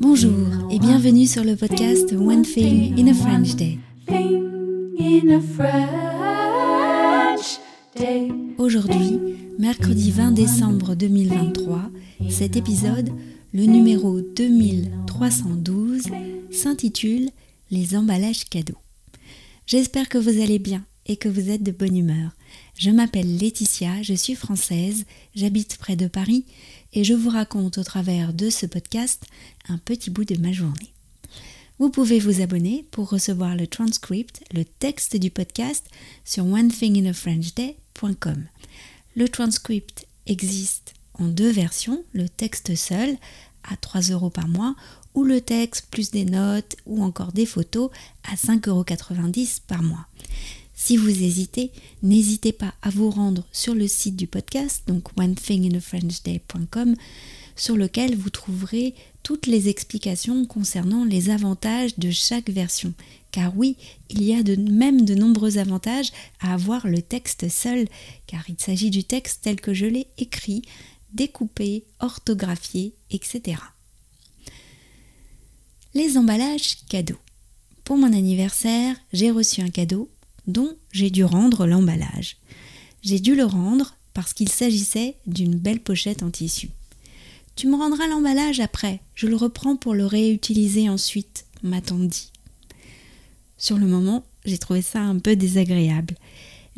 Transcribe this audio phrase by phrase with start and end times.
[0.00, 0.36] Bonjour
[0.70, 3.78] et bienvenue sur le podcast One Thing in a French Day.
[8.58, 9.18] Aujourd'hui,
[9.58, 11.90] mercredi 20 décembre 2023,
[12.28, 13.08] cet épisode,
[13.54, 16.02] le numéro 2312,
[16.50, 17.30] s'intitule
[17.70, 18.76] Les emballages cadeaux.
[19.66, 22.30] J'espère que vous allez bien et que vous êtes de bonne humeur.
[22.76, 25.04] Je m'appelle Laetitia, je suis française,
[25.34, 26.44] j'habite près de Paris
[26.92, 29.24] et je vous raconte au travers de ce podcast
[29.68, 30.92] un petit bout de ma journée.
[31.78, 35.86] Vous pouvez vous abonner pour recevoir le transcript, le texte du podcast
[36.24, 38.44] sur onethinginafrenchday.com.
[39.16, 43.16] Le transcript existe en deux versions, le texte seul
[43.64, 44.74] à 3 euros par mois
[45.14, 47.90] ou le texte plus des notes ou encore des photos
[48.24, 48.84] à 5,90 euros
[49.66, 50.06] par mois.
[50.80, 51.72] Si vous hésitez,
[52.04, 56.94] n'hésitez pas à vous rendre sur le site du podcast, donc onethinginafrenchday.com,
[57.56, 62.94] sur lequel vous trouverez toutes les explications concernant les avantages de chaque version.
[63.32, 63.76] Car oui,
[64.08, 67.88] il y a de, même de nombreux avantages à avoir le texte seul,
[68.28, 70.62] car il s'agit du texte tel que je l'ai écrit,
[71.12, 73.60] découpé, orthographié, etc.
[75.92, 77.18] Les emballages cadeaux.
[77.82, 80.08] Pour mon anniversaire, j'ai reçu un cadeau
[80.48, 82.38] dont j'ai dû rendre l'emballage.
[83.02, 86.70] J'ai dû le rendre parce qu'il s'agissait d'une belle pochette en tissu.
[87.54, 92.30] Tu me rendras l'emballage après, je le reprends pour le réutiliser ensuite, m'a-t-on dit.
[93.56, 96.14] Sur le moment, j'ai trouvé ça un peu désagréable.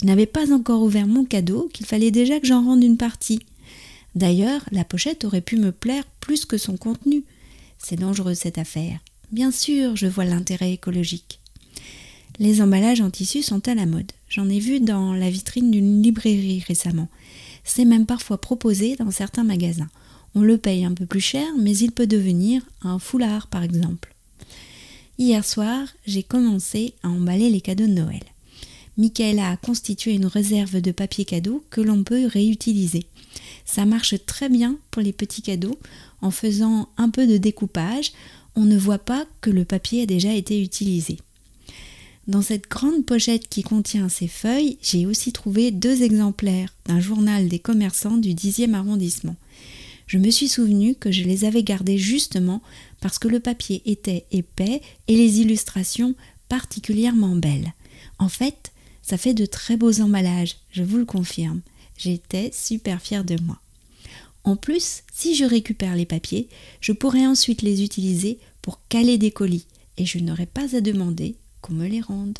[0.00, 3.40] Je n'avais pas encore ouvert mon cadeau, qu'il fallait déjà que j'en rende une partie.
[4.14, 7.24] D'ailleurs, la pochette aurait pu me plaire plus que son contenu.
[7.78, 9.00] C'est dangereux cette affaire.
[9.32, 11.40] Bien sûr, je vois l'intérêt écologique.
[12.40, 14.12] Les emballages en tissu sont à la mode.
[14.28, 17.08] J'en ai vu dans la vitrine d'une librairie récemment.
[17.64, 19.90] C'est même parfois proposé dans certains magasins.
[20.36, 24.14] On le paye un peu plus cher, mais il peut devenir un foulard par exemple.
[25.18, 28.22] Hier soir, j'ai commencé à emballer les cadeaux de Noël.
[28.96, 33.04] Michaela a constitué une réserve de papier cadeau que l'on peut réutiliser.
[33.64, 35.78] Ça marche très bien pour les petits cadeaux.
[36.20, 38.12] En faisant un peu de découpage,
[38.56, 41.18] on ne voit pas que le papier a déjà été utilisé.
[42.28, 47.48] Dans cette grande pochette qui contient ces feuilles, j'ai aussi trouvé deux exemplaires d'un journal
[47.48, 49.36] des commerçants du 10e arrondissement.
[50.06, 52.60] Je me suis souvenu que je les avais gardés justement
[53.00, 56.14] parce que le papier était épais et les illustrations
[56.50, 57.72] particulièrement belles.
[58.18, 61.62] En fait, ça fait de très beaux emballages, je vous le confirme.
[61.96, 63.58] J'étais super fière de moi.
[64.44, 66.48] En plus, si je récupère les papiers,
[66.82, 69.66] je pourrai ensuite les utiliser pour caler des colis
[69.96, 72.38] et je n'aurai pas à demander qu'on me les rende.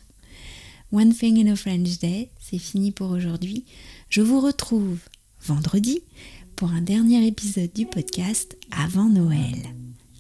[0.93, 3.65] One Thing in a French Day, c'est fini pour aujourd'hui.
[4.09, 4.99] Je vous retrouve
[5.43, 6.01] vendredi
[6.57, 9.57] pour un dernier épisode du podcast avant Noël.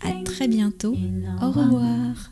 [0.03, 0.94] À très bientôt.
[1.42, 2.31] Au revoir.